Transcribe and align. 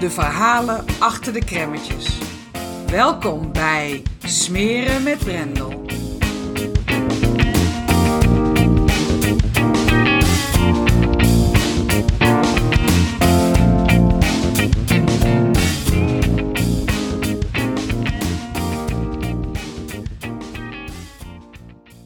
de 0.00 0.10
verhalen 0.10 0.84
achter 0.98 1.32
de 1.32 1.44
kremmetjes. 1.44 2.18
Welkom 2.86 3.52
bij 3.52 4.02
Smeren 4.24 5.02
met 5.02 5.18
Brendel. 5.18 5.82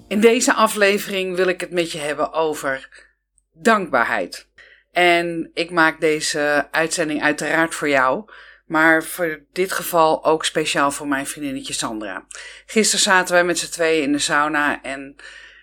In 0.09 0.21
deze 0.21 0.55
aflevering 0.55 1.37
wil 1.37 1.49
ik 1.49 1.61
het 1.61 1.71
met 1.71 1.93
je 1.93 1.99
hebben 1.99 2.33
over 2.33 3.07
dankbaarheid. 3.53 4.49
En 4.93 5.51
ik 5.55 5.71
maak 5.71 6.01
deze 6.01 6.69
uitzending 6.71 7.23
uiteraard 7.23 7.75
voor 7.75 7.89
jou. 7.89 8.31
Maar 8.67 9.05
voor 9.05 9.41
dit 9.53 9.73
geval 9.73 10.25
ook 10.25 10.45
speciaal 10.45 10.91
voor 10.91 11.09
mijn 11.09 11.27
vriendinnetje 11.27 11.73
Sandra. 11.73 12.25
Gisteren 12.67 13.05
zaten 13.05 13.35
wij 13.35 13.45
met 13.45 13.59
z'n 13.59 13.71
tweeën 13.71 14.03
in 14.03 14.13
de 14.13 14.19
sauna. 14.19 14.83
En 14.83 15.17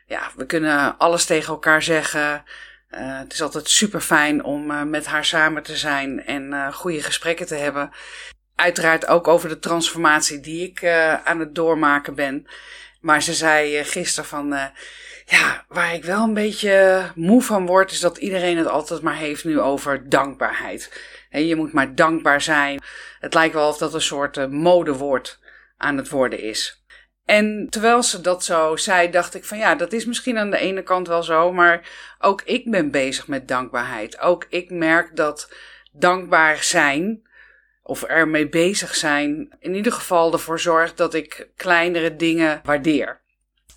ja, 0.06 0.32
we 0.36 0.46
kunnen 0.46 0.98
alles 0.98 1.26
tegen 1.26 1.54
elkaar 1.54 1.84
zeggen. 1.84 2.44
Uh, 2.92 3.20
het 3.20 3.34
is 3.34 3.42
altijd 3.42 3.70
super 3.70 4.02
fijn 4.02 4.44
om 4.44 4.72
uh, 4.72 4.84
met 4.84 5.06
haar 5.06 5.26
samen 5.26 5.64
te 5.64 5.76
zijn 5.76 6.26
en 6.26 6.44
uh, 6.44 6.74
goede 6.74 7.02
gesprekken 7.02 7.46
te 7.46 7.56
hebben. 7.56 7.92
Uiteraard 8.56 9.08
ook 9.08 9.28
over 9.28 9.50
de 9.50 9.60
transformatie 9.60 10.40
die 10.40 10.70
ik 10.70 10.86
aan 11.24 11.40
het 11.40 11.56
doormaken 11.56 12.16
ben. 12.16 12.48
Maar 13.06 13.22
ze 13.22 13.34
zei 13.34 13.84
gisteren 13.84 14.30
van 14.30 14.48
ja, 15.26 15.66
waar 15.68 15.94
ik 15.94 16.04
wel 16.04 16.24
een 16.24 16.34
beetje 16.34 17.06
moe 17.16 17.42
van 17.42 17.66
word, 17.66 17.92
is 17.92 18.00
dat 18.00 18.18
iedereen 18.18 18.58
het 18.58 18.68
altijd 18.68 19.02
maar 19.02 19.16
heeft 19.16 19.46
nu 19.46 19.60
over 19.60 20.10
dankbaarheid. 20.10 21.02
En 21.30 21.48
je 21.48 21.56
moet 21.56 21.74
maar 21.74 21.96
dankbaar 21.96 22.42
zijn. 22.42 22.80
Het 23.20 23.34
lijkt 23.34 23.54
wel 23.54 23.68
of 23.68 23.78
dat 23.78 23.94
een 23.94 24.02
soort 24.02 24.38
uh, 24.38 24.46
modewoord 24.46 25.40
aan 25.78 25.98
het 25.98 26.10
worden 26.10 26.40
is. 26.40 26.84
En 27.26 27.68
terwijl 27.70 28.04
ze 28.04 28.22
dat 28.22 28.44
zo 28.44 28.76
zei, 28.76 29.10
dacht 29.10 29.36
ik 29.36 29.46
van 29.46 29.58
ja, 29.58 29.76
dat 29.76 29.94
is 29.94 30.06
misschien 30.06 30.38
aan 30.38 30.52
de 30.52 30.58
ene 30.58 30.84
kant 30.84 31.08
wel 31.08 31.24
zo, 31.24 31.52
maar 31.52 31.90
ook 32.20 32.42
ik 32.42 32.72
ben 32.72 32.92
bezig 32.92 33.28
met 33.28 33.48
dankbaarheid. 33.48 34.20
Ook 34.20 34.46
ik 34.50 34.70
merk 34.70 35.16
dat 35.16 35.54
dankbaar 35.92 36.64
zijn, 36.64 37.25
of 37.88 38.04
ermee 38.04 38.50
bezig 38.50 38.96
zijn, 38.96 39.56
in 39.60 39.76
ieder 39.76 39.92
geval 39.92 40.34
ervoor 40.34 40.60
zorgt 40.60 40.98
dat 40.98 41.14
ik 41.14 41.48
kleinere 41.56 42.16
dingen 42.16 42.62
waardeer. 42.64 43.22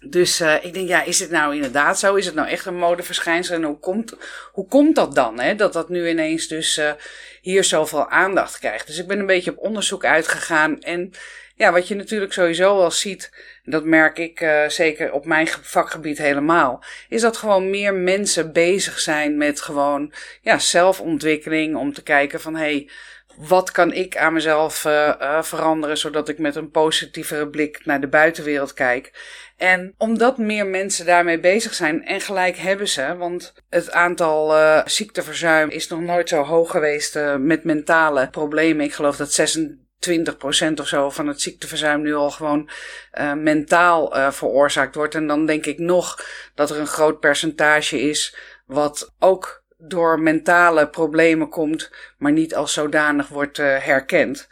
Dus 0.00 0.40
uh, 0.40 0.64
ik 0.64 0.74
denk, 0.74 0.88
ja, 0.88 1.02
is 1.02 1.20
het 1.20 1.30
nou 1.30 1.54
inderdaad 1.54 1.98
zo? 1.98 2.14
Is 2.14 2.26
het 2.26 2.34
nou 2.34 2.48
echt 2.48 2.66
een 2.66 2.76
modeverschijnsel? 2.76 3.54
En 3.54 3.62
hoe 3.62 3.78
komt, 3.78 4.14
hoe 4.52 4.66
komt 4.66 4.96
dat 4.96 5.14
dan, 5.14 5.40
hè? 5.40 5.54
Dat 5.54 5.72
dat 5.72 5.88
nu 5.88 6.08
ineens 6.08 6.46
dus 6.48 6.78
uh, 6.78 6.92
hier 7.40 7.64
zoveel 7.64 8.08
aandacht 8.08 8.58
krijgt. 8.58 8.86
Dus 8.86 8.98
ik 8.98 9.06
ben 9.06 9.18
een 9.18 9.26
beetje 9.26 9.50
op 9.50 9.58
onderzoek 9.58 10.04
uitgegaan. 10.04 10.80
En 10.80 11.12
ja, 11.54 11.72
wat 11.72 11.88
je 11.88 11.94
natuurlijk 11.94 12.32
sowieso 12.32 12.76
wel 12.76 12.90
ziet, 12.90 13.30
dat 13.64 13.84
merk 13.84 14.18
ik 14.18 14.40
uh, 14.40 14.68
zeker 14.68 15.12
op 15.12 15.24
mijn 15.24 15.48
vakgebied 15.48 16.18
helemaal, 16.18 16.84
is 17.08 17.20
dat 17.20 17.36
gewoon 17.36 17.70
meer 17.70 17.94
mensen 17.94 18.52
bezig 18.52 18.98
zijn 18.98 19.36
met 19.36 19.60
gewoon 19.60 20.12
ja, 20.40 20.58
zelfontwikkeling. 20.58 21.76
Om 21.76 21.92
te 21.92 22.02
kijken 22.02 22.40
van, 22.40 22.54
hé, 22.54 22.60
hey, 22.60 22.90
wat 23.38 23.70
kan 23.70 23.92
ik 23.92 24.16
aan 24.16 24.32
mezelf 24.32 24.84
uh, 24.84 25.42
veranderen 25.42 25.98
zodat 25.98 26.28
ik 26.28 26.38
met 26.38 26.56
een 26.56 26.70
positievere 26.70 27.48
blik 27.48 27.80
naar 27.84 28.00
de 28.00 28.08
buitenwereld 28.08 28.72
kijk. 28.74 29.12
En 29.56 29.94
omdat 29.98 30.38
meer 30.38 30.66
mensen 30.66 31.06
daarmee 31.06 31.40
bezig 31.40 31.74
zijn, 31.74 32.04
en 32.04 32.20
gelijk 32.20 32.56
hebben 32.56 32.88
ze, 32.88 33.16
want 33.16 33.54
het 33.68 33.92
aantal 33.92 34.56
uh, 34.56 34.80
ziekteverzuim 34.84 35.68
is 35.68 35.88
nog 35.88 36.00
nooit 36.00 36.28
zo 36.28 36.42
hoog 36.42 36.70
geweest 36.70 37.18
met 37.38 37.64
mentale 37.64 38.28
problemen. 38.30 38.84
Ik 38.84 38.94
geloof 38.94 39.16
dat 39.16 39.58
26% 40.70 40.74
of 40.74 40.88
zo 40.88 41.10
van 41.10 41.26
het 41.26 41.40
ziekteverzuim 41.40 42.02
nu 42.02 42.14
al 42.14 42.30
gewoon 42.30 42.70
mentaal 43.34 44.32
veroorzaakt 44.32 44.94
wordt. 44.94 45.14
En 45.14 45.26
dan 45.26 45.46
denk 45.46 45.66
ik 45.66 45.78
nog 45.78 46.24
dat 46.54 46.70
er 46.70 46.78
een 46.78 46.86
groot 46.86 47.20
percentage 47.20 48.00
is 48.00 48.36
wat 48.66 49.14
ook 49.18 49.66
door 49.78 50.20
mentale 50.20 50.88
problemen 50.88 51.48
komt, 51.48 51.90
maar 52.18 52.32
niet 52.32 52.54
als 52.54 52.72
zodanig 52.72 53.28
wordt 53.28 53.58
uh, 53.58 53.66
herkend. 53.78 54.48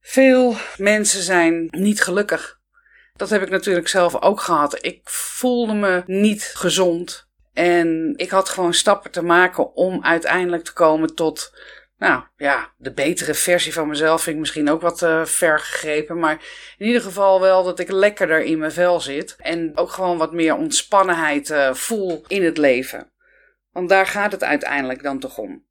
Veel 0.00 0.56
mensen 0.76 1.22
zijn 1.22 1.68
niet 1.70 2.02
gelukkig. 2.02 2.60
Dat 3.16 3.30
heb 3.30 3.42
ik 3.42 3.50
natuurlijk 3.50 3.88
zelf 3.88 4.22
ook 4.22 4.40
gehad. 4.40 4.84
Ik 4.84 5.00
voelde 5.04 5.74
me 5.74 6.02
niet 6.06 6.52
gezond. 6.54 7.28
En 7.52 8.12
ik 8.16 8.30
had 8.30 8.48
gewoon 8.48 8.74
stappen 8.74 9.10
te 9.10 9.22
maken 9.22 9.74
om 9.74 10.04
uiteindelijk 10.04 10.64
te 10.64 10.72
komen 10.72 11.14
tot, 11.14 11.52
nou 11.98 12.22
ja, 12.36 12.72
de 12.76 12.92
betere 12.92 13.34
versie 13.34 13.72
van 13.72 13.88
mezelf. 13.88 14.22
Vind 14.22 14.34
ik 14.34 14.40
misschien 14.40 14.70
ook 14.70 14.80
wat 14.80 15.02
uh, 15.02 15.24
ver 15.24 15.58
gegrepen. 15.58 16.18
Maar 16.18 16.38
in 16.78 16.86
ieder 16.86 17.02
geval 17.02 17.40
wel 17.40 17.64
dat 17.64 17.78
ik 17.78 17.90
lekkerder 17.90 18.42
in 18.42 18.58
mijn 18.58 18.72
vel 18.72 19.00
zit. 19.00 19.36
En 19.38 19.76
ook 19.76 19.90
gewoon 19.90 20.18
wat 20.18 20.32
meer 20.32 20.54
ontspannenheid 20.54 21.50
uh, 21.50 21.74
voel 21.74 22.24
in 22.26 22.44
het 22.44 22.58
leven. 22.58 23.12
Want 23.74 23.88
daar 23.88 24.06
gaat 24.06 24.32
het 24.32 24.44
uiteindelijk 24.44 25.02
dan 25.02 25.18
toch 25.18 25.38
om. 25.38 25.64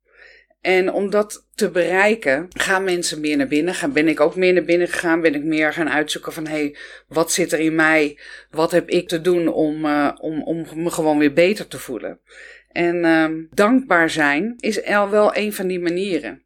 En 0.62 0.92
om 0.92 1.10
dat 1.10 1.48
te 1.56 1.70
bereiken, 1.70 2.48
gaan 2.50 2.84
mensen 2.84 3.20
meer 3.20 3.38
naar 3.38 3.48
binnen. 3.48 3.74
Gaan, 3.74 3.94
ben 3.94 4.08
ik 4.08 4.20
ook 4.20 4.36
meer 4.36 4.54
naar 4.54 4.64
binnen 4.64 4.88
gegaan? 4.88 5.22
Ben 5.22 5.36
ik 5.36 5.44
meer 5.44 5.74
gaan 5.74 5.90
uitzoeken 5.90 6.34
van, 6.34 6.48
hé, 6.48 6.58
hey, 6.58 6.76
wat 7.08 7.32
zit 7.32 7.52
er 7.52 7.60
in 7.60 7.76
mij? 7.76 8.20
Wat 8.50 8.72
heb 8.72 8.90
ik 8.90 9.08
te 9.08 9.22
doen 9.22 9.48
om, 9.48 9.86
uh, 9.86 10.12
om, 10.18 10.44
om 10.44 10.66
me 10.76 10.90
gewoon 10.90 11.18
weer 11.18 11.34
beter 11.34 11.68
te 11.68 11.80
voelen? 11.80 12.20
En 12.68 12.96
uh, 12.96 13.48
dankbaar 13.52 14.10
zijn 14.10 14.54
is 14.60 14.82
wel 14.86 15.36
een 15.36 15.54
van 15.54 15.68
die 15.68 15.80
manieren. 15.80 16.44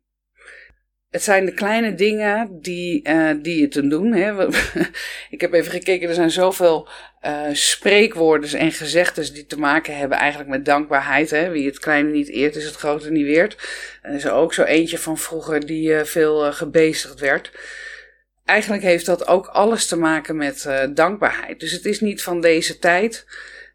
Het 1.09 1.23
zijn 1.23 1.45
de 1.45 1.53
kleine 1.53 1.93
dingen 1.93 2.61
die, 2.61 3.09
uh, 3.09 3.31
die 3.41 3.59
je 3.61 3.67
te 3.67 3.87
doen. 3.87 4.13
Hè. 4.13 4.47
ik 5.29 5.41
heb 5.41 5.53
even 5.53 5.71
gekeken, 5.71 6.07
er 6.07 6.13
zijn 6.13 6.31
zoveel 6.31 6.87
uh, 7.25 7.41
spreekwoorden 7.51 8.59
en 8.59 8.71
gezegdes 8.71 9.33
die 9.33 9.45
te 9.45 9.59
maken 9.59 9.97
hebben 9.97 10.17
eigenlijk 10.17 10.49
met 10.49 10.65
dankbaarheid. 10.65 11.29
Hè. 11.29 11.49
Wie 11.49 11.65
het 11.65 11.79
kleine 11.79 12.09
niet 12.09 12.29
eert, 12.29 12.55
is 12.55 12.65
het 12.65 12.75
grote 12.75 13.11
niet 13.11 13.25
weert. 13.25 13.57
Er 14.01 14.13
is 14.13 14.27
ook 14.27 14.53
zo 14.53 14.63
eentje 14.63 14.97
van 14.97 15.17
vroeger 15.17 15.65
die 15.65 15.89
uh, 15.89 16.03
veel 16.03 16.51
gebezigd 16.51 17.19
werd. 17.19 17.51
Eigenlijk 18.45 18.83
heeft 18.83 19.05
dat 19.05 19.27
ook 19.27 19.47
alles 19.47 19.87
te 19.87 19.97
maken 19.97 20.35
met 20.35 20.69
dankbaarheid. 20.93 21.59
Dus 21.59 21.71
het 21.71 21.85
is 21.85 21.99
niet 21.99 22.23
van 22.23 22.41
deze 22.41 22.79
tijd. 22.79 23.25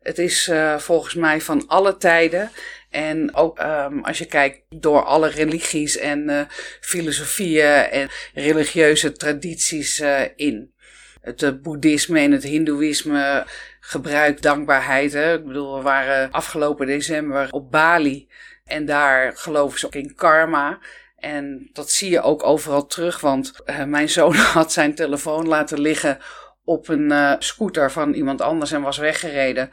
Het 0.03 0.19
is 0.19 0.51
volgens 0.77 1.15
mij 1.15 1.41
van 1.41 1.67
alle 1.67 1.97
tijden. 1.97 2.51
En 2.93 3.35
ook 3.35 3.59
um, 3.61 4.05
als 4.05 4.19
je 4.19 4.25
kijkt 4.27 4.61
door 4.69 5.05
alle 5.05 5.29
religies 5.29 5.97
en 5.97 6.31
uh, 6.31 6.41
filosofieën 6.81 7.91
en 7.91 8.09
religieuze 8.35 9.13
tradities 9.13 10.01
uh, 10.01 10.21
in. 10.37 10.73
Het 11.21 11.43
uh, 11.43 11.51
boeddhisme 11.63 12.19
en 12.19 12.33
het 12.33 12.43
hindoeïsme 12.43 13.47
gebruikt 13.81 14.43
dankbaarheid. 14.43 15.13
Hè? 15.13 15.35
Ik 15.35 15.47
bedoel, 15.47 15.77
we 15.77 15.83
waren 15.83 16.31
afgelopen 16.31 16.87
december 16.87 17.49
op 17.51 17.71
Bali 17.71 18.29
en 18.65 18.85
daar 18.85 19.37
geloven 19.37 19.79
ze 19.79 19.87
ook 19.87 19.95
in 19.95 20.15
karma. 20.15 20.79
En 21.17 21.71
dat 21.73 21.91
zie 21.91 22.11
je 22.11 22.23
ook 22.23 22.43
overal 22.43 22.87
terug, 22.87 23.21
want 23.21 23.53
mijn 23.87 24.09
zoon 24.09 24.35
had 24.59 24.73
zijn 24.73 24.95
telefoon 24.95 25.49
laten 25.49 25.81
liggen 25.81 26.19
op 26.65 26.89
een 26.89 27.37
scooter 27.39 27.93
van 27.93 28.13
iemand 28.13 28.41
anders 28.41 28.73
en 28.73 28.83
was 28.83 28.99
weggereden 28.99 29.71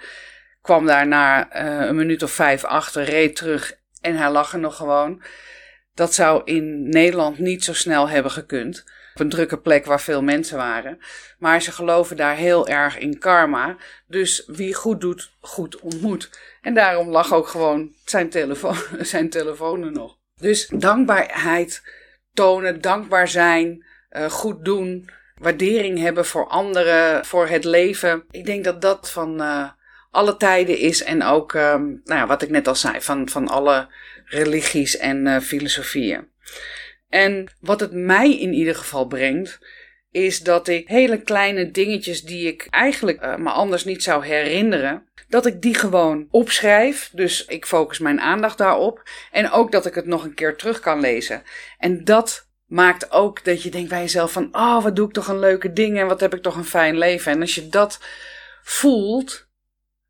kwam 0.61 0.85
daarna 0.85 1.56
uh, 1.56 1.88
een 1.88 1.95
minuut 1.95 2.23
of 2.23 2.31
vijf 2.31 2.63
achter, 2.63 3.03
reed 3.03 3.35
terug 3.35 3.77
en 4.01 4.15
hij 4.15 4.31
lag 4.31 4.53
er 4.53 4.59
nog 4.59 4.75
gewoon. 4.75 5.21
Dat 5.94 6.13
zou 6.13 6.41
in 6.45 6.89
Nederland 6.89 7.39
niet 7.39 7.63
zo 7.63 7.73
snel 7.73 8.09
hebben 8.09 8.31
gekund. 8.31 8.83
Op 9.13 9.19
een 9.19 9.29
drukke 9.29 9.57
plek 9.57 9.85
waar 9.85 10.01
veel 10.01 10.23
mensen 10.23 10.57
waren. 10.57 11.00
Maar 11.38 11.61
ze 11.61 11.71
geloven 11.71 12.17
daar 12.17 12.35
heel 12.35 12.67
erg 12.67 12.97
in 12.97 13.19
karma. 13.19 13.77
Dus 14.07 14.44
wie 14.47 14.73
goed 14.73 15.01
doet, 15.01 15.31
goed 15.39 15.79
ontmoet. 15.79 16.29
En 16.61 16.73
daarom 16.73 17.09
lag 17.09 17.33
ook 17.33 17.47
gewoon 17.47 17.91
zijn, 18.06 18.29
telefoon, 18.29 18.77
zijn 19.13 19.29
telefoon 19.29 19.91
nog. 19.94 20.17
Dus 20.38 20.67
dankbaarheid 20.67 21.81
tonen, 22.33 22.81
dankbaar 22.81 23.27
zijn, 23.27 23.85
uh, 24.11 24.25
goed 24.25 24.65
doen, 24.65 25.09
waardering 25.38 26.00
hebben 26.00 26.25
voor 26.25 26.47
anderen, 26.47 27.25
voor 27.25 27.47
het 27.47 27.63
leven. 27.63 28.23
Ik 28.31 28.45
denk 28.45 28.63
dat 28.63 28.81
dat 28.81 29.11
van 29.11 29.41
uh, 29.41 29.69
alle 30.11 30.38
tijden 30.38 30.77
is 30.77 31.03
en 31.03 31.23
ook, 31.23 31.53
um, 31.53 32.01
nou 32.03 32.27
wat 32.27 32.41
ik 32.41 32.50
net 32.50 32.67
al 32.67 32.75
zei, 32.75 33.01
van, 33.01 33.29
van 33.29 33.47
alle 33.47 33.88
religies 34.25 34.97
en 34.97 35.25
uh, 35.25 35.39
filosofieën. 35.39 36.27
En 37.09 37.51
wat 37.59 37.79
het 37.79 37.91
mij 37.91 38.39
in 38.39 38.53
ieder 38.53 38.75
geval 38.75 39.06
brengt, 39.06 39.59
is 40.11 40.39
dat 40.39 40.67
ik 40.67 40.88
hele 40.88 41.21
kleine 41.21 41.71
dingetjes 41.71 42.23
die 42.23 42.47
ik 42.47 42.67
eigenlijk 42.69 43.23
uh, 43.23 43.35
me 43.35 43.50
anders 43.50 43.85
niet 43.85 44.03
zou 44.03 44.25
herinneren, 44.25 45.07
dat 45.27 45.45
ik 45.45 45.61
die 45.61 45.73
gewoon 45.73 46.27
opschrijf. 46.29 47.09
Dus 47.13 47.45
ik 47.45 47.65
focus 47.65 48.00
mijn 48.00 48.21
aandacht 48.21 48.57
daarop. 48.57 49.03
En 49.31 49.51
ook 49.51 49.71
dat 49.71 49.85
ik 49.85 49.95
het 49.95 50.06
nog 50.06 50.23
een 50.23 50.33
keer 50.33 50.56
terug 50.56 50.79
kan 50.79 51.00
lezen. 51.00 51.44
En 51.77 52.03
dat 52.03 52.47
maakt 52.65 53.11
ook 53.11 53.44
dat 53.44 53.63
je 53.63 53.69
denkt 53.69 53.89
bij 53.89 54.01
jezelf 54.01 54.31
van, 54.31 54.50
oh, 54.51 54.83
wat 54.83 54.95
doe 54.95 55.07
ik 55.07 55.13
toch 55.13 55.27
een 55.27 55.39
leuke 55.39 55.73
ding 55.73 56.00
en 56.00 56.07
wat 56.07 56.19
heb 56.19 56.33
ik 56.33 56.41
toch 56.41 56.56
een 56.56 56.65
fijn 56.65 56.97
leven. 56.97 57.31
En 57.31 57.41
als 57.41 57.56
je 57.56 57.69
dat 57.69 58.00
voelt, 58.63 59.49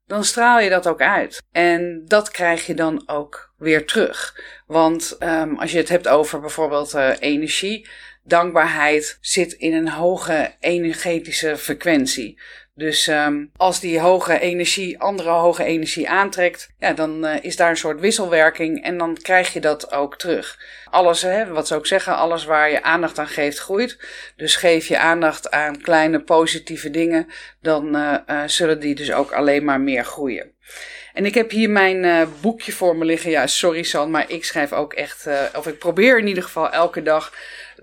dan 0.10 0.24
straal 0.24 0.60
je 0.60 0.70
dat 0.70 0.88
ook 0.88 1.02
uit. 1.02 1.42
En 1.52 2.02
dat 2.06 2.32
krijg 2.32 2.66
je 2.66 2.74
dan 2.74 3.04
ook 3.06 3.54
weer 3.58 3.86
terug. 3.86 4.44
Want 4.68 5.18
um, 5.20 5.60
als 5.60 5.72
je 5.72 5.78
het 5.78 5.90
hebt 5.90 6.08
over 6.08 6.40
bijvoorbeeld 6.40 6.94
uh, 6.94 7.12
energie, 7.20 7.88
dankbaarheid 8.24 9.18
zit 9.22 9.54
in 9.54 9.74
een 9.74 9.90
hoge 9.90 10.56
energetische 10.60 11.58
frequentie. 11.58 12.40
Dus 12.80 13.08
um, 13.08 13.52
als 13.58 13.80
die 13.80 14.00
hoge 14.00 14.40
energie 14.40 15.00
andere 15.00 15.30
hoge 15.30 15.64
energie 15.64 16.10
aantrekt, 16.10 16.74
ja, 16.78 16.94
dan 16.94 17.26
uh, 17.26 17.44
is 17.44 17.56
daar 17.56 17.70
een 17.70 17.78
soort 17.78 18.00
wisselwerking 18.00 18.84
en 18.84 18.98
dan 18.98 19.18
krijg 19.22 19.54
je 19.54 19.60
dat 19.60 19.92
ook 19.92 20.18
terug. 20.18 20.60
Alles, 20.90 21.22
hè, 21.22 21.48
wat 21.48 21.68
ze 21.68 21.76
ook 21.76 21.88
zeggen, 21.88 22.16
alles 22.16 22.46
waar 22.46 22.72
je 22.72 22.84
aandacht 22.84 23.20
aan 23.20 23.28
geeft, 23.28 23.60
groeit. 23.60 23.98
Dus 24.36 24.56
geef 24.56 24.88
je 24.88 25.00
aandacht 25.00 25.52
aan 25.52 25.82
kleine 25.82 26.20
positieve 26.20 26.90
dingen, 26.90 27.28
dan 27.62 27.96
uh, 27.96 28.44
zullen 28.46 28.80
die 28.80 28.96
dus 28.96 29.12
ook 29.12 29.32
alleen 29.32 29.64
maar 29.64 29.82
meer 29.82 30.06
groeien. 30.06 30.52
En 31.20 31.26
ik 31.26 31.34
heb 31.34 31.52
hier 31.52 31.70
mijn 31.70 32.04
uh, 32.04 32.22
boekje 32.42 32.72
voor 32.72 32.96
me 32.96 33.06
liggen. 33.06 33.32
Ja, 33.32 33.48
sorry 33.48 33.84
San, 33.84 34.12
maar 34.12 34.30
ik 34.32 34.46
schrijf 34.46 34.74
ook 34.74 34.94
echt, 34.94 35.28
uh, 35.28 35.42
of 35.56 35.68
ik 35.68 35.78
probeer 35.78 36.20
in 36.20 36.28
ieder 36.28 36.44
geval 36.44 36.72
elke 36.72 37.02
dag 37.02 37.34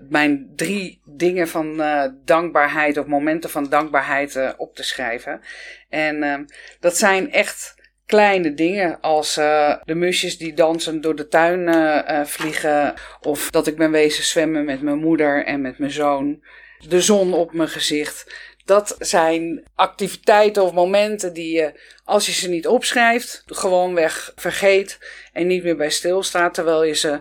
mijn 0.09 0.51
drie 0.55 1.01
dingen 1.05 1.47
van 1.47 1.79
uh, 1.79 2.03
dankbaarheid 2.25 2.97
of 2.97 3.05
momenten 3.05 3.49
van 3.49 3.69
dankbaarheid 3.69 4.55
op 4.57 4.75
te 4.75 4.83
schrijven. 4.83 5.41
En 5.89 6.23
uh, 6.23 6.37
dat 6.79 6.97
zijn 6.97 7.31
echt 7.31 7.75
kleine 8.05 8.53
dingen 8.53 8.99
als 9.01 9.33
de 9.35 9.95
musjes 9.95 10.37
die 10.37 10.53
dansen 10.53 11.01
door 11.01 11.15
de 11.15 11.27
tuin 11.27 12.27
vliegen. 12.27 12.93
Of 13.21 13.49
dat 13.49 13.67
ik 13.67 13.77
ben 13.77 13.91
wezen 13.91 14.23
zwemmen 14.23 14.65
met 14.65 14.81
mijn 14.81 14.99
moeder 14.99 15.45
en 15.45 15.61
met 15.61 15.77
mijn 15.77 15.91
zoon. 15.91 16.43
De 16.87 17.01
zon 17.01 17.33
op 17.33 17.53
mijn 17.53 17.69
gezicht. 17.69 18.55
Dat 18.67 18.95
zijn 18.99 19.63
activiteiten 19.75 20.63
of 20.63 20.73
momenten 20.73 21.33
die 21.33 21.55
je, 21.55 21.79
als 22.03 22.25
je 22.25 22.31
ze 22.31 22.49
niet 22.49 22.67
opschrijft, 22.67 23.43
gewoonweg 23.45 24.31
vergeet 24.35 24.99
en 25.33 25.47
niet 25.47 25.63
meer 25.63 25.77
bij 25.77 25.89
stilstaat. 25.89 26.53
Terwijl 26.53 26.83
je 26.83 26.95
ze 26.95 27.19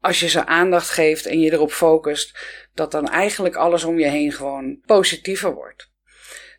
als 0.00 0.20
je 0.20 0.28
ze 0.28 0.46
aandacht 0.46 0.90
geeft 0.90 1.26
en 1.26 1.40
je 1.40 1.52
erop 1.52 1.72
focust, 1.72 2.38
dat 2.74 2.90
dan 2.90 3.08
eigenlijk 3.08 3.54
alles 3.54 3.84
om 3.84 3.98
je 3.98 4.06
heen 4.06 4.32
gewoon 4.32 4.80
positiever 4.84 5.54
wordt. 5.54 5.90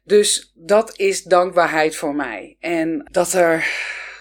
Dus 0.04 0.52
dat 0.56 0.98
is 0.98 1.24
dankbaarheid 1.24 1.96
voor 1.96 2.16
mij. 2.16 2.58
En 2.60 3.08
dat 3.12 3.34
er 3.34 3.68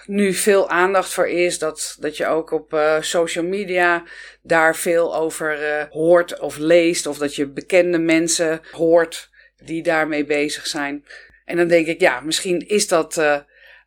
nu 0.05 0.33
veel 0.33 0.69
aandacht 0.69 1.13
voor 1.13 1.27
is, 1.27 1.59
dat, 1.59 1.97
dat 1.99 2.17
je 2.17 2.27
ook 2.27 2.51
op 2.51 2.73
uh, 2.73 3.01
social 3.01 3.45
media 3.45 4.03
daar 4.41 4.75
veel 4.75 5.15
over 5.15 5.61
uh, 5.61 5.83
hoort 5.89 6.39
of 6.39 6.57
leest, 6.57 7.07
of 7.07 7.17
dat 7.17 7.35
je 7.35 7.47
bekende 7.47 7.99
mensen 7.99 8.61
hoort 8.71 9.29
die 9.63 9.83
daarmee 9.83 10.25
bezig 10.25 10.67
zijn. 10.67 11.05
En 11.45 11.57
dan 11.57 11.67
denk 11.67 11.87
ik, 11.87 11.99
ja, 11.99 12.19
misschien 12.19 12.67
is 12.67 12.87
dat 12.87 13.17
uh, 13.17 13.39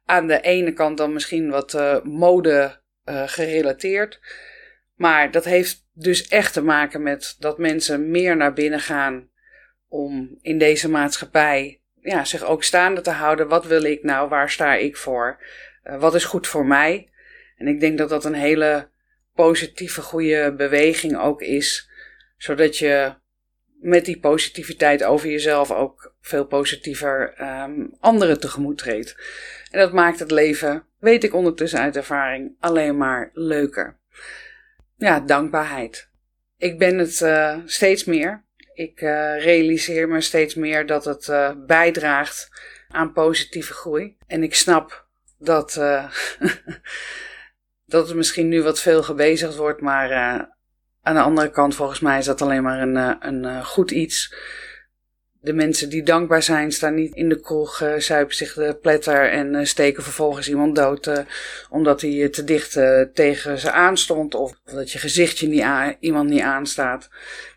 aan 0.05 0.27
de 0.27 0.41
ene 0.41 0.73
kant 0.73 0.99
dan 0.99 1.13
misschien 1.13 1.51
wat 1.51 2.03
mode 2.05 2.79
gerelateerd. 3.05 4.21
Maar 4.95 5.31
dat 5.31 5.45
heeft 5.45 5.87
dus 5.93 6.29
echt 6.29 6.53
te 6.53 6.63
maken 6.63 7.03
met 7.03 7.37
dat 7.39 7.59
mensen 7.59 8.11
meer 8.11 8.37
naar 8.37 8.53
binnen 8.53 8.81
gaan 8.81 9.31
om 9.89 10.39
in 10.41 10.59
deze 10.59 10.89
maatschappij 10.89 11.81
ja, 12.01 12.25
zich 12.25 12.43
ook 12.43 12.65
staande 12.65 13.01
te 13.01 13.11
houden. 13.11 13.49
Wat 13.49 13.67
wil 13.67 13.83
ik 13.83 14.03
nou? 14.03 14.29
Waar 14.29 14.51
sta 14.51 14.75
ik 14.75 14.97
voor? 14.97 15.39
Wat 15.83 16.15
is 16.15 16.25
goed 16.25 16.47
voor 16.47 16.67
mij? 16.67 17.11
En 17.57 17.67
ik 17.67 17.81
denk 17.81 17.99
dat 17.99 18.09
dat 18.09 18.25
een 18.25 18.35
hele 18.35 18.89
positieve, 19.35 20.03
goede 20.03 20.55
beweging 20.57 21.19
ook 21.19 21.43
is. 21.43 21.91
Zodat 22.37 22.79
je 22.79 23.15
met 23.81 24.05
die 24.05 24.21
positiviteit 24.21 25.05
over 25.05 25.31
jezelf 25.31 25.71
ook 25.71 26.15
veel 26.21 26.47
positiever 26.47 27.35
um, 27.41 27.95
anderen 28.01 28.41
tegemoet 28.41 28.79
treedt. 28.79 29.17
En 29.71 29.79
dat 29.79 29.93
maakt 29.93 30.19
het 30.19 30.31
leven, 30.31 30.85
weet 30.99 31.25
ik 31.25 31.35
ondertussen 31.35 31.81
uit 31.81 31.97
ervaring, 31.97 32.57
alleen 32.61 32.97
maar 32.97 33.31
leuker 33.33 33.99
ja, 35.01 35.21
dankbaarheid. 35.21 36.09
Ik 36.57 36.79
ben 36.79 36.99
het 36.99 37.21
uh, 37.21 37.57
steeds 37.65 38.05
meer. 38.05 38.45
Ik 38.75 39.01
uh, 39.01 39.43
realiseer 39.43 40.09
me 40.09 40.21
steeds 40.21 40.55
meer 40.55 40.87
dat 40.87 41.05
het 41.05 41.27
uh, 41.27 41.51
bijdraagt 41.67 42.49
aan 42.89 43.13
positieve 43.13 43.73
groei. 43.73 44.17
En 44.27 44.43
ik 44.43 44.55
snap 44.55 45.07
dat, 45.39 45.73
dat 47.87 48.09
het 48.09 48.17
misschien 48.17 48.49
nu 48.49 48.63
wat 48.63 48.81
veel 48.81 49.03
gebezigd 49.03 49.57
wordt, 49.57 49.81
maar 49.81 50.11
aan 51.03 51.15
de 51.15 51.21
andere 51.21 51.51
kant, 51.51 51.75
volgens 51.75 52.01
mij, 52.01 52.19
is 52.19 52.25
dat 52.25 52.43
alleen 52.43 52.63
maar 52.63 52.81
een, 52.81 53.27
een 53.27 53.65
goed 53.65 53.91
iets 53.91 54.35
de 55.41 55.53
mensen 55.53 55.89
die 55.89 56.03
dankbaar 56.03 56.43
zijn, 56.43 56.73
staan 56.73 56.95
niet 56.95 57.15
in 57.15 57.29
de 57.29 57.41
kroeg, 57.41 57.81
uh, 57.81 57.95
zuipen 57.97 58.37
zich 58.37 58.55
de 58.55 58.79
pletter 58.83 59.31
en 59.31 59.67
steken 59.67 60.03
vervolgens 60.03 60.49
iemand 60.49 60.77
dood. 60.77 61.25
Omdat 61.71 62.01
hij 62.01 62.29
te 62.29 62.45
dicht 62.45 62.73
tegen 63.15 63.59
ze 63.59 63.73
aanstond. 63.73 64.35
Of 64.35 64.61
dat 64.65 64.93
je 64.93 64.99
gezichtje 64.99 65.49
niet 65.49 65.97
iemand 66.01 66.29
niet 66.29 66.41
aanstaat. 66.41 67.09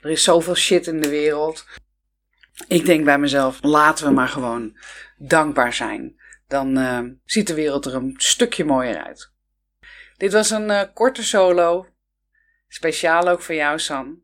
Er 0.02 0.10
is 0.10 0.24
zoveel 0.24 0.56
shit 0.56 0.88
in 0.88 1.02
de 1.02 1.10
wereld. 1.10 1.66
Ik 2.68 2.86
denk 2.86 3.06
bij 3.06 3.20
mezelf, 3.20 3.60
laten 3.62 4.06
we 4.06 4.12
maar 4.12 4.28
gewoon 4.28 4.78
dankbaar 5.18 5.74
zijn. 5.74 6.16
Dan 6.48 7.20
ziet 7.26 7.48
de 7.48 7.54
wereld 7.54 7.86
er 7.86 7.96
een 7.96 8.14
stukje 8.18 8.66
mooier 8.66 9.04
uit. 9.04 9.32
Dit 10.18 10.34
was 10.34 10.50
een 10.50 10.94
korte 10.94 11.24
solo. 11.24 11.88
Speciaal 12.74 13.28
ook 13.28 13.42
voor 13.42 13.56
jou, 13.56 13.80
San. 13.80 14.22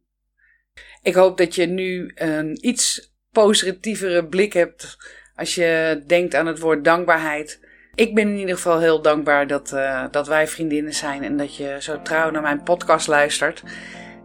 Ik 1.02 1.14
hoop 1.14 1.38
dat 1.38 1.56
je 1.56 1.66
nu 1.66 2.12
een 2.16 2.68
iets 2.68 3.14
positievere 3.32 4.28
blik 4.28 4.54
hebt 4.54 4.98
als 5.36 5.56
je 5.56 6.04
denkt 6.08 6.36
aan 6.36 6.46
het 6.46 6.60
woord 6.60 6.84
dankbaarheid. 6.84 7.68
Ik 7.96 8.16
ben 8.16 8.28
in 8.28 8.38
ieder 8.38 8.56
geval 8.56 8.80
heel 8.80 9.02
dankbaar 9.02 9.48
dat, 9.48 9.72
uh, 9.72 10.06
dat 10.12 10.28
wij 10.28 10.48
vriendinnen 10.48 10.94
zijn 10.94 11.24
en 11.24 11.38
dat 11.38 11.56
je 11.56 11.78
zo 11.80 12.02
trouw 12.02 12.30
naar 12.30 12.42
mijn 12.42 12.64
podcast 12.64 13.08
luistert. 13.08 13.64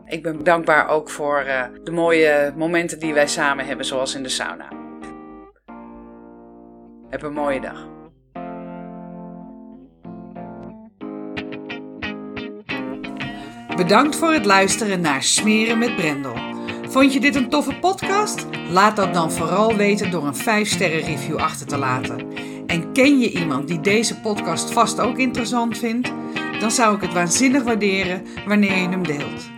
Ik 0.07 0.23
ben 0.23 0.45
dankbaar 0.45 0.89
ook 0.89 1.11
voor 1.11 1.45
uh, 1.47 1.65
de 1.83 1.91
mooie 1.91 2.53
momenten 2.57 2.99
die 2.99 3.15
wij 3.15 3.29
samen 3.29 3.67
hebben, 3.67 3.87
zoals 3.87 4.15
in 4.15 4.23
de 4.23 4.29
sauna. 4.29 4.69
Heb 7.11 7.23
een 7.23 7.33
mooie 7.33 7.61
dag. 7.61 8.04
Bedankt 13.77 14.17
voor 14.17 14.33
het 14.33 14.45
luisteren 14.45 15.01
naar 15.01 15.23
Smeren 15.23 15.79
met 15.79 15.97
Brendel. 15.97 16.35
Vond 16.89 17.13
je 17.13 17.21
dit 17.21 17.35
een 17.35 17.49
toffe 17.49 17.75
podcast? 17.75 18.47
Laat 18.71 18.97
dat 18.97 19.15
dan 19.15 19.33
vooral 19.33 19.77
weten 19.77 20.11
door 20.11 20.27
een 20.27 20.67
5-sterren 20.67 21.05
review 21.05 21.37
achter 21.37 21.67
te 21.67 21.77
laten. 21.77 22.27
En 22.67 22.93
ken 22.93 23.19
je 23.19 23.31
iemand 23.31 23.69
die 23.69 23.81
deze 23.81 24.21
podcast 24.21 24.71
vast 24.71 25.01
ook 25.01 25.19
interessant 25.19 25.79
vindt? 25.79 26.13
Dan 26.61 26.71
zou 26.71 26.97
ik 26.97 27.03
het 27.03 27.13
waanzinnig 27.13 27.63
waarderen 27.63 28.23
wanneer 28.47 28.77
je 28.77 28.89
hem 28.89 29.07
deelt. 29.07 29.51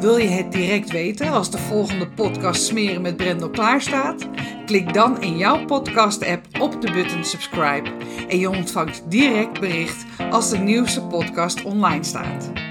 Wil 0.00 0.16
je 0.16 0.28
het 0.28 0.52
direct 0.52 0.90
weten 0.90 1.32
als 1.32 1.50
de 1.50 1.58
volgende 1.58 2.08
podcast 2.08 2.62
Smeren 2.62 3.02
met 3.02 3.16
Brendel 3.16 3.50
klaar 3.50 3.80
staat? 3.80 4.28
Klik 4.66 4.94
dan 4.94 5.22
in 5.22 5.36
jouw 5.36 5.64
podcast-app 5.64 6.46
op 6.60 6.82
de 6.82 6.92
button 6.92 7.24
subscribe 7.24 7.90
en 8.28 8.38
je 8.38 8.50
ontvangt 8.50 9.02
direct 9.08 9.60
bericht 9.60 10.04
als 10.30 10.50
de 10.50 10.58
nieuwste 10.58 11.02
podcast 11.02 11.62
online 11.62 12.04
staat. 12.04 12.67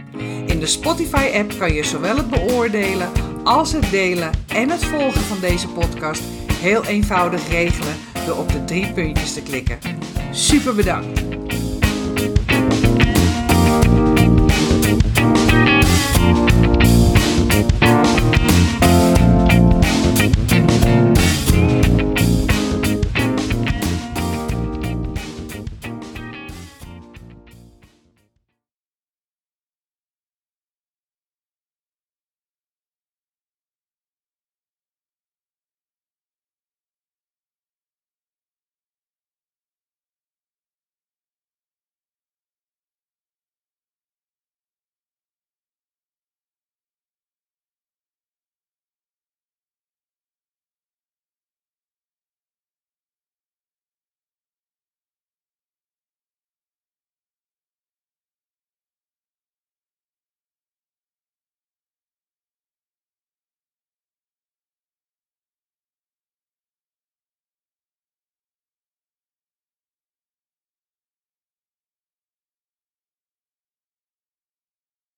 In 0.57 0.63
de 0.63 0.69
Spotify-app 0.69 1.53
kan 1.57 1.73
je 1.73 1.83
zowel 1.83 2.17
het 2.17 2.29
beoordelen 2.29 3.11
als 3.43 3.71
het 3.71 3.89
delen 3.91 4.31
en 4.47 4.69
het 4.69 4.85
volgen 4.85 5.21
van 5.21 5.39
deze 5.39 5.67
podcast 5.67 6.21
heel 6.53 6.85
eenvoudig 6.85 7.49
regelen 7.49 7.95
door 8.25 8.37
op 8.37 8.51
de 8.51 8.65
drie 8.65 8.93
puntjes 8.93 9.33
te 9.33 9.41
klikken. 9.41 9.79
Super 10.31 10.75
bedankt! 10.75 11.26